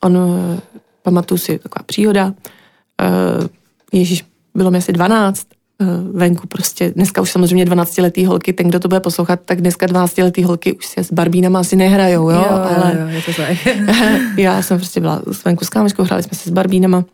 [0.03, 0.59] on, uh,
[1.03, 3.47] pamatuju si, taková příhoda, uh,
[3.93, 5.47] Ježíš, bylo mi asi 12,
[5.81, 9.61] uh, venku prostě, dneska už samozřejmě 12 letý holky, ten, kdo to bude poslouchat, tak
[9.61, 13.33] dneska 12 letý holky už se s barbínama asi nehrajou, jo, ale jo, je to
[13.33, 13.57] tak.
[14.39, 17.05] já jsem prostě byla venku s kámoškou, hráli jsme si s barbínama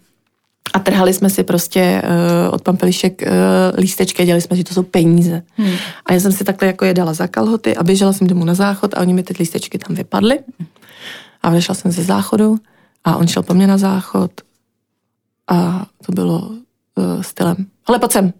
[0.72, 3.28] a trhali jsme si prostě uh, od pampelišek uh,
[3.80, 5.42] lístečky a dělali jsme, že to jsou peníze.
[5.56, 5.74] Hmm.
[6.06, 8.54] A já jsem si takhle jako je dala za kalhoty a běžela jsem domů na
[8.54, 10.38] záchod a oni mi ty lístečky tam vypadly.
[11.42, 12.56] A vešla jsem ze záchodu
[13.04, 14.32] a on šel po mně na záchod
[15.48, 17.56] a to bylo uh, stylem.
[17.86, 18.32] Ale pojď sem.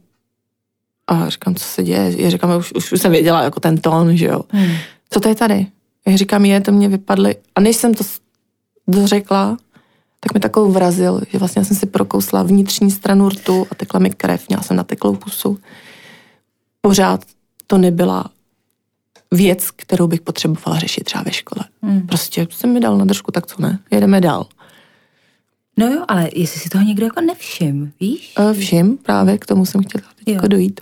[1.07, 2.23] A říkám, co se děje?
[2.23, 4.77] Já říkám, už, už, už jsem věděla jako ten tón, že jo Hmm.
[5.11, 5.66] co to je tady?
[6.07, 7.37] Já říkám, je, to mě vypadly.
[7.55, 8.05] A než jsem to
[8.88, 9.57] dořekla,
[10.25, 14.11] tak mi takovou vrazil, že vlastně jsem si prokousla vnitřní stranu rtu a tekla mi
[14.11, 15.59] krev, měla jsem nateklou pusu.
[16.81, 17.25] Pořád
[17.67, 18.25] to nebyla
[19.33, 21.65] věc, kterou bych potřebovala řešit třeba ve škole.
[21.83, 22.07] Hmm.
[22.07, 24.47] Prostě jsem mi dal na držku, tak co ne, jedeme dál.
[25.77, 28.33] No jo, ale jestli si toho někdo jako nevšim, víš?
[28.37, 30.81] A všim, právě k tomu jsem chtěla teď jako dojít.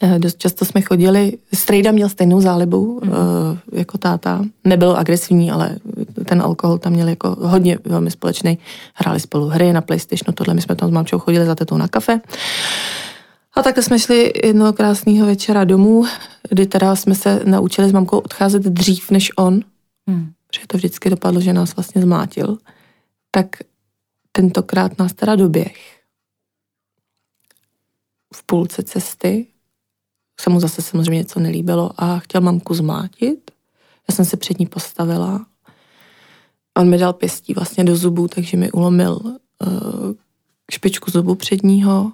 [0.00, 3.10] Eh, Dost často jsme chodili, Strejda měl stejnou zálibu mm.
[3.72, 4.44] jako táta.
[4.64, 5.76] Nebyl agresivní, ale
[6.28, 8.58] ten alkohol tam měl jako hodně velmi společný.
[8.94, 11.88] Hráli spolu hry na Playstationu, tohle my jsme tam s mamčou chodili za tetou na
[11.88, 12.20] kafe.
[13.54, 16.04] A takhle jsme šli jednoho krásného večera domů,
[16.50, 19.60] kdy teda jsme se naučili s mamkou odcházet dřív než on,
[20.08, 20.32] Hmm.
[20.46, 22.58] protože to vždycky dopadlo, že nás vlastně zmátil,
[23.30, 23.46] tak
[24.32, 26.00] tentokrát nás teda doběh.
[28.34, 29.46] V půlce cesty
[30.40, 33.50] se mu zase samozřejmě něco nelíbilo a chtěl mamku zmátit.
[34.08, 35.46] Já jsem se před ní postavila
[36.78, 40.12] On mi dal pěstí vlastně do zubů, takže mi ulomil uh,
[40.70, 42.12] špičku zubu předního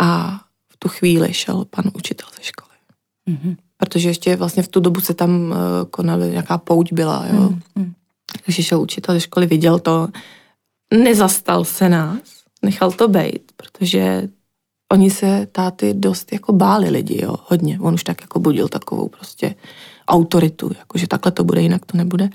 [0.00, 0.40] a
[0.72, 2.76] v tu chvíli šel pan učitel ze školy.
[3.30, 3.56] Mm-hmm.
[3.76, 5.56] Protože ještě vlastně v tu dobu se tam uh,
[5.90, 7.48] konala nějaká pouť byla, jo.
[7.48, 7.92] Mm-hmm.
[8.44, 10.08] Takže šel učitel ze školy, viděl to,
[10.94, 12.20] nezastal se nás,
[12.62, 14.28] nechal to být, protože
[14.92, 17.80] oni se táty dost jako báli lidi, jo, hodně.
[17.80, 19.54] On už tak jako budil takovou prostě
[20.08, 22.30] autoritu, jakože takhle to bude, jinak to nebude.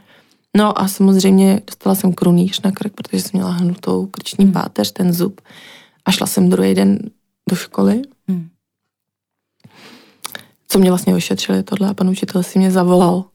[0.57, 4.53] No a samozřejmě dostala jsem krunýř na krk, protože jsem měla hnutou krční hmm.
[4.53, 5.41] páteř, ten zub.
[6.05, 6.99] A šla jsem druhý den
[7.49, 8.01] do školy.
[8.27, 8.49] Hmm.
[10.67, 13.25] Co mě vlastně ošetřili tohle a pan učitel si mě zavolal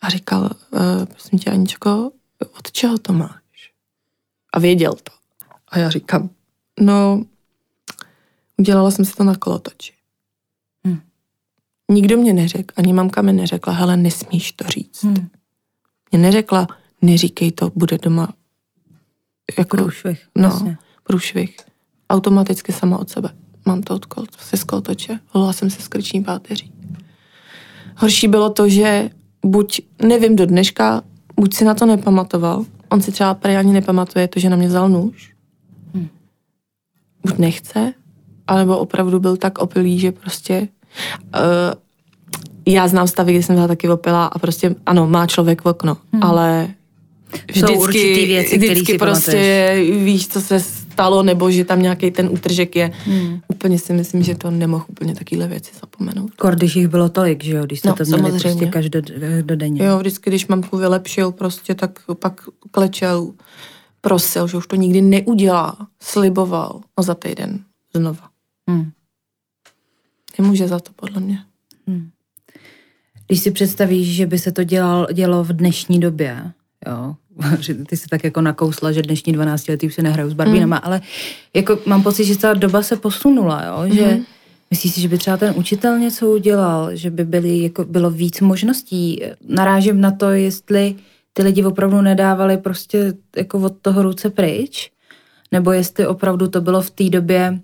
[0.00, 2.10] a říkal, e, prosím tě Aničko,
[2.58, 3.72] od čeho to máš?
[4.52, 5.12] A věděl to.
[5.68, 6.30] A já říkám,
[6.80, 7.24] no,
[8.56, 9.92] udělala jsem si to na kolotoči.
[10.84, 11.00] Hmm.
[11.90, 15.04] Nikdo mě neřekl, ani mamka mi neřekla, hele, nesmíš to říct.
[15.04, 15.28] Hmm
[16.14, 16.66] mě neřekla,
[17.02, 18.28] neříkej to, bude doma
[19.58, 20.26] jako, průšvih.
[20.38, 20.78] No, jasně.
[21.02, 21.56] průšvih.
[22.10, 23.30] Automaticky sama od sebe.
[23.66, 25.18] Mám to od kol, se skolotoče.
[25.34, 26.72] Volala jsem se s krční páteří.
[27.96, 29.10] Horší bylo to, že
[29.46, 31.02] buď, nevím do dneška,
[31.36, 34.68] buď si na to nepamatoval, on si třeba prý ani nepamatuje to, že na mě
[34.68, 35.34] vzal nůž.
[35.94, 36.08] Hmm.
[37.22, 37.94] Buď nechce,
[38.46, 40.68] alebo opravdu byl tak opilý, že prostě
[41.34, 41.40] uh,
[42.66, 45.96] já znám stavy, kdy jsem byla taky opila a prostě, ano, má člověk v okno,
[46.12, 46.22] hmm.
[46.22, 46.68] ale
[47.48, 50.04] vždycky, věci, vždycky prostě pamatuješ.
[50.04, 52.92] víš, co se stalo, nebo že tam nějaký ten útržek je.
[53.04, 53.40] Hmm.
[53.48, 56.34] Úplně si myslím, že to nemohl úplně takovéhle věci zapomenout.
[56.34, 58.40] Kor, když jich bylo tolik, že jo, když jste no, to měli samozřejmě.
[58.40, 59.84] prostě každodenně.
[59.84, 63.32] Jo, vždycky, když mamku vylepšil prostě, tak pak klečel,
[64.00, 67.58] prosil, že už to nikdy neudělá, sliboval, no za týden
[67.94, 68.28] znova.
[68.68, 68.90] Hmm.
[70.38, 71.38] Nemůže za to, podle mě.
[71.86, 72.10] Hmm.
[73.26, 76.52] Když si představíš, že by se to dělal, dělo v dnešní době,
[76.86, 77.14] jo,
[77.86, 80.82] ty jsi tak jako nakousla, že dnešní 12 letý už se nehrajou s barbínama, mm.
[80.84, 81.00] ale
[81.54, 84.24] jako mám pocit, že ta doba se posunula, jo, že mm.
[84.70, 88.40] Myslíš si, že by třeba ten učitel něco udělal, že by byly, jako bylo víc
[88.40, 89.22] možností?
[89.48, 90.94] Narážím na to, jestli
[91.32, 94.90] ty lidi opravdu nedávali prostě jako od toho ruce pryč,
[95.52, 97.60] nebo jestli opravdu to bylo v té době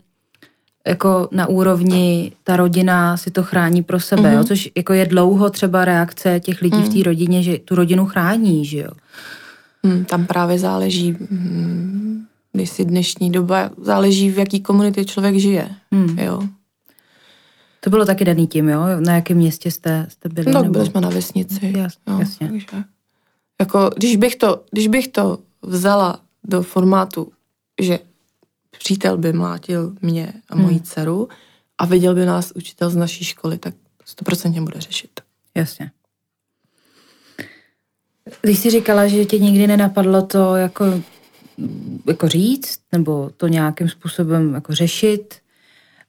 [0.87, 4.33] jako na úrovni ta rodina si to chrání pro sebe, mm-hmm.
[4.33, 4.39] jo?
[4.39, 4.47] Mhm.
[4.47, 6.83] což jako je dlouho třeba reakce těch lidí mm.
[6.83, 7.03] v té mhm.
[7.03, 8.91] rodině, že tu rodinu chrání, že jo.
[9.83, 15.69] Mm, tam právě záleží, mm, když si dnešní doba, záleží v jaký komunitě člověk žije,
[15.91, 16.19] mm.
[16.19, 16.43] jo.
[17.81, 18.83] To bylo taky daný tím, jo?
[19.01, 20.53] Na jakém městě jste, jste byli?
[20.53, 20.73] No, nebo...
[20.73, 21.73] byli jsme na vesnici.
[21.77, 22.49] Jas, jo, jasně.
[22.49, 22.67] Takže,
[23.61, 27.33] jako, když bych, to, když bych to vzala do formátu,
[27.81, 27.99] že
[28.81, 30.85] přítel by mlátil mě a moji hmm.
[30.85, 31.29] dceru
[31.79, 35.21] a viděl by nás učitel z naší školy, tak stoprocentně bude řešit.
[35.55, 35.91] Jasně.
[38.43, 41.03] Když jsi říkala, že tě nikdy nenapadlo to jako,
[42.07, 45.35] jako říct, nebo to nějakým způsobem jako řešit,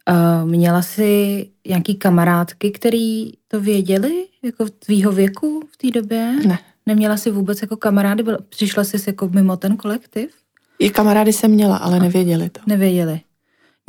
[0.10, 6.36] uh, měla jsi nějaký kamarádky, který to věděli, jako v tvýho věku v té době?
[6.48, 6.60] Ne.
[6.86, 8.24] Neměla jsi vůbec jako kamarády?
[8.50, 10.41] Přišla jsi jako mimo ten kolektiv?
[10.82, 12.62] I kamarády jsem měla, ale nevěděli to.
[12.68, 13.22] Nevěděli.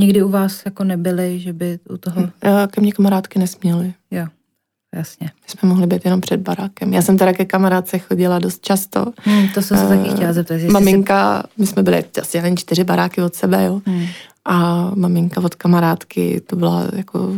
[0.00, 2.28] Nikdy u vás jako nebyli, že by u toho...
[2.70, 3.94] Ke mně kamarádky nesměly.
[4.10, 4.26] Jo,
[4.94, 5.30] jasně.
[5.42, 6.92] My jsme mohli být jenom před barákem.
[6.92, 9.12] Já jsem teda ke kamarádce chodila dost často.
[9.16, 10.60] Hmm, to jsem se uh, taky chtěla zeptat.
[10.70, 11.48] Maminka, si...
[11.58, 13.80] my jsme byli asi jen čtyři baráky od sebe, jo.
[13.86, 14.06] Hmm.
[14.44, 17.32] A maminka od kamarádky, to byla jako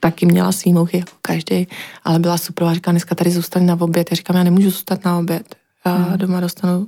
[0.00, 1.68] taky měla svý mouchy jako každý,
[2.04, 2.66] ale byla super.
[2.66, 4.10] A říká, dneska tady zůstane na oběd.
[4.10, 5.54] Já říkám, já nemůžu zůstat na oběd.
[5.86, 6.18] Já hmm.
[6.18, 6.86] doma dostanu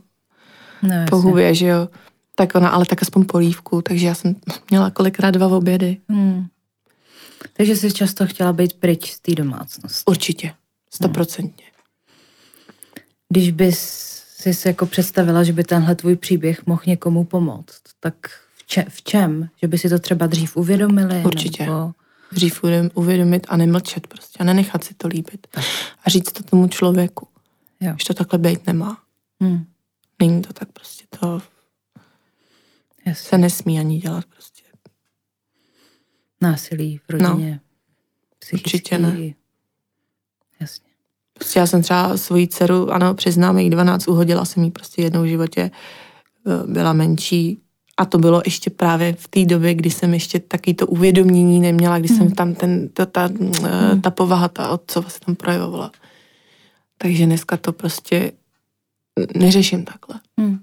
[0.82, 1.88] no, po hubě, že jo.
[2.34, 4.36] Tak ona, ale tak aspoň polívku, takže já jsem
[4.70, 5.96] měla kolikrát dva obědy.
[6.08, 6.46] Hmm.
[7.52, 10.02] Takže jsi často chtěla být pryč z té domácnosti.
[10.06, 10.54] Určitě,
[10.90, 11.64] stoprocentně.
[11.64, 13.04] Hmm.
[13.28, 13.78] Když bys
[14.36, 18.14] si se jako představila, že by tenhle tvůj příběh mohl někomu pomoct, tak
[18.54, 19.48] v, če- v čem?
[19.62, 21.22] Že by si to třeba dřív uvědomili?
[21.24, 21.62] Určitě.
[21.62, 21.92] Nebo...
[22.32, 22.64] Dřív
[22.94, 25.46] uvědomit a nemlčet prostě a nenechat si to líbit.
[26.04, 27.28] A říct to tomu člověku,
[27.80, 27.94] jo.
[27.98, 28.98] že to takhle být nemá.
[29.40, 29.64] Hmm.
[30.22, 31.42] Není to tak prostě to
[33.06, 33.28] Jasně.
[33.28, 34.62] se nesmí ani dělat prostě.
[36.40, 37.60] Násilí v rodině.
[38.52, 38.58] No.
[38.58, 39.34] Určitě ne.
[40.60, 40.90] Jasně.
[41.32, 45.22] Prostě já jsem třeba svoji dceru, ano, přiznám, jí 12, uhodila jsem jí prostě jednou
[45.22, 45.70] v životě,
[46.46, 47.62] eh, byla menší
[47.96, 51.98] a to bylo ještě právě v té době, kdy jsem ještě taky to uvědomění neměla,
[51.98, 52.18] kdy hmm.
[52.18, 54.00] jsem tam ten, to, ta, eh, hmm.
[54.00, 55.92] ta povaha, ta otcova se tam projevovala.
[56.98, 58.32] Takže dneska to prostě
[59.36, 60.20] neřeším takhle.
[60.38, 60.58] Hmm.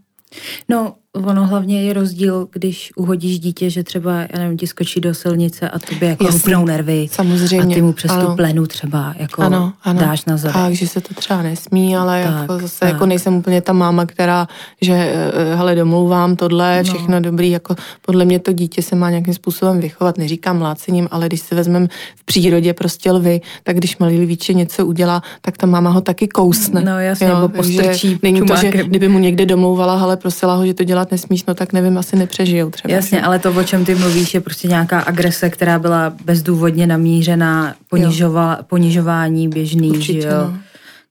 [0.69, 5.13] No, ono hlavně je rozdíl, když uhodíš dítě, že třeba, já nevím, ti skočí do
[5.13, 7.07] silnice a tobě jako Jasně, hupnou nervy.
[7.11, 8.35] samozřejmě, A ty mu přes tu ano.
[8.35, 9.99] plenu třeba jako ano, ano.
[9.99, 10.55] dáš na zadek.
[10.55, 12.89] Tak, že se to třeba nesmí, ale Tak, jako zase tak.
[12.89, 14.47] jako nejsem úplně ta máma, která,
[14.81, 17.21] že eh, hele, domlouvám tohle, všechno no.
[17.21, 21.41] dobrý, jako podle mě to dítě se má nějakým způsobem vychovat, neříkám mlácením, ale když
[21.41, 25.89] si vezmeme v přírodě prostě lvy, tak když malý lvíče něco udělá, tak ta máma
[25.89, 26.81] ho taky kousne.
[26.81, 30.65] No jasně, nebo takže postrčí Není to, že kdyby mu někde domlouvala, ale prosila ho,
[30.65, 32.93] že to dělat nesmíš, no tak nevím, asi nepřežijou třeba.
[32.93, 37.75] Jasně, ale to, o čem ty mluvíš, je prostě nějaká agrese, která byla bezdůvodně namířená,
[37.89, 40.57] ponižova, ponižování běžný, Určitě, že jo, no.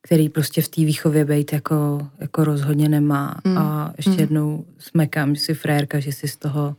[0.01, 3.35] který prostě v té výchově být jako, jako rozhodně nemá.
[3.45, 6.75] Hmm, A ještě jednou smekám, že jsi frérka, že jsi z toho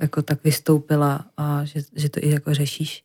[0.00, 3.02] jako tak vystoupila a že, že to i jako řešíš,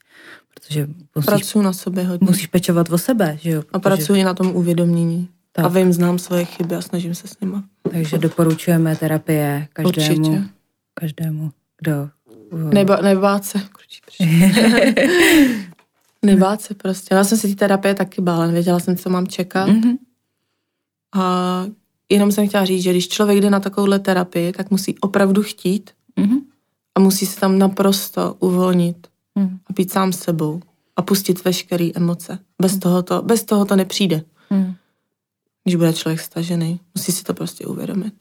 [0.54, 2.26] protože musíš, Pracuji na sobě hodně.
[2.28, 3.60] musíš pečovat o sebe, že jo.
[3.74, 5.28] A protože- pracuji na tom uvědomění.
[5.52, 5.66] Tak.
[5.66, 7.64] A vím, znám svoje chyby a snažím se s nima.
[7.92, 10.44] Takže doporučujeme terapie každému, Určitě.
[10.94, 12.10] každému, kdo...
[12.74, 13.62] Neba, nebát se.
[16.26, 17.16] Nebát se prostě.
[17.16, 19.66] Já jsem se té terapie taky bála, nevěděla jsem, co mám čekat.
[19.70, 19.98] Mhm.
[21.16, 21.66] A
[22.10, 25.92] jenom jsem chtěla říct, že když člověk jde na takovouhle terapii, tak musí opravdu chtít
[26.16, 26.38] Mhm.
[26.96, 29.60] a musí se tam naprosto uvolnit Mhm.
[29.68, 30.62] a být sám sebou
[30.96, 32.40] a pustit veškeré emoce.
[32.62, 34.76] Bez toho to, bez toho to nepřijde, Mhm.
[35.70, 36.80] Když bude člověk stažený.
[36.96, 38.14] Musí si to prostě uvědomit.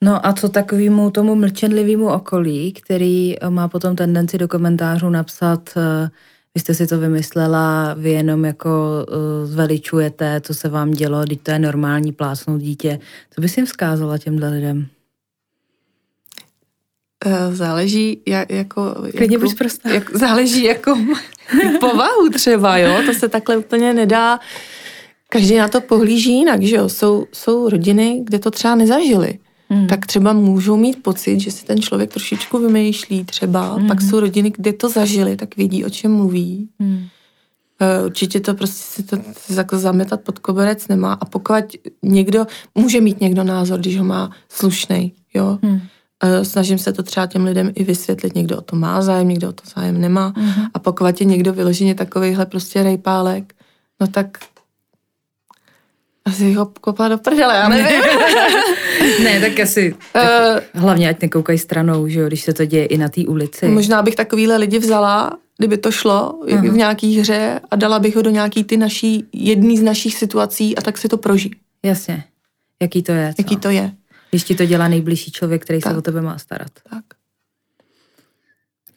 [0.00, 5.70] No a co takovému tomu mlčenlivému okolí, který eh, má potom tendenci do komentářů napsat,
[5.76, 6.10] eh,
[6.54, 11.40] vy jste si to vymyslela, vy jenom jako eh, zveličujete, co se vám dělo, teď
[11.42, 12.98] to je normální plácnout dítě.
[13.34, 14.86] Co bys jim vzkázala těmhle lidem?
[17.52, 18.94] Záleží, jak, jako...
[19.16, 19.90] Klidně jako, buď prostá.
[19.90, 20.98] Jak, záleží jako
[21.80, 23.02] povahu třeba, jo?
[23.06, 24.40] To se takhle úplně nedá.
[25.30, 26.88] Každý na to pohlíží jinak, že jo?
[26.88, 29.38] Jsou, jsou rodiny, kde to třeba nezažili.
[29.68, 29.86] Hmm.
[29.86, 33.74] Tak třeba můžou mít pocit, že si ten člověk trošičku vymýšlí třeba.
[33.74, 33.88] Hmm.
[33.88, 36.68] Pak jsou rodiny, kde to zažili, tak vědí, o čem mluví.
[36.80, 37.06] Hmm.
[37.80, 39.16] Eh, Určitě to prostě si to
[39.56, 41.12] jako zametat pod koberec nemá.
[41.12, 41.64] A pokud
[42.02, 45.58] někdo, může mít někdo názor, když ho má slušnej, jo?
[45.62, 45.80] Hmm.
[46.24, 48.34] Eh, Snažím se to třeba těm lidem i vysvětlit.
[48.34, 50.32] Někdo o to má zájem, někdo o to zájem nemá.
[50.36, 50.66] Mhm.
[50.74, 53.54] A pokud je někdo vyloženě takovýhle prostě rejpálek,
[54.00, 54.38] no tak
[56.28, 58.00] asi ho kopla do prdele, já nevím.
[59.24, 62.98] ne, tak asi Eh, hlavně ať nekoukají stranou, že jo, když se to děje i
[62.98, 63.68] na té ulici.
[63.68, 66.60] Možná bych takovýhle lidi vzala, kdyby to šlo Aha.
[66.62, 70.76] v nějaký hře a dala bych ho do nějaký ty naší, jedný z našich situací
[70.78, 71.50] a tak si to prožij.
[71.82, 72.24] Jasně.
[72.82, 73.42] Jaký to je, co?
[73.42, 73.92] Jaký to je.
[74.30, 75.96] Když ti to dělá nejbližší člověk, který se Tak.
[75.96, 76.70] o tebe má starat.
[76.90, 77.04] Tak.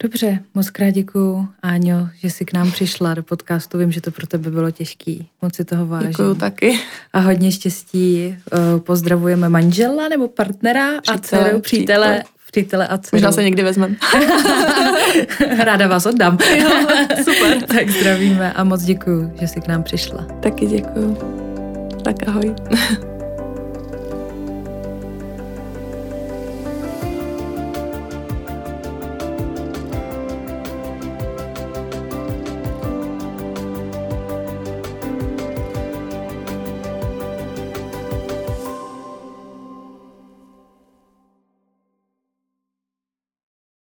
[0.03, 3.77] Dobře, moc krát děkuju, Áňo, že jsi k nám přišla do podcastu.
[3.77, 5.27] Vím, že to pro tebe bylo těžký.
[5.41, 6.09] Moc si toho vážím.
[6.09, 6.79] Děkuju taky.
[7.13, 8.37] A hodně štěstí.
[8.53, 12.23] Eh, Pozdravujeme manžela nebo partnera a dceru, přítele, přítele.
[12.51, 13.17] přítele a dceru.
[13.17, 13.95] Možná se někdy vezmeme.
[15.63, 16.37] Ráda vás oddám.
[16.57, 16.69] Jo,
[17.17, 17.61] super.
[17.67, 20.25] tak zdravíme a moc děkuju, že jsi k nám přišla.
[20.39, 21.17] Taky děkuju.
[22.03, 22.55] Tak ahoj.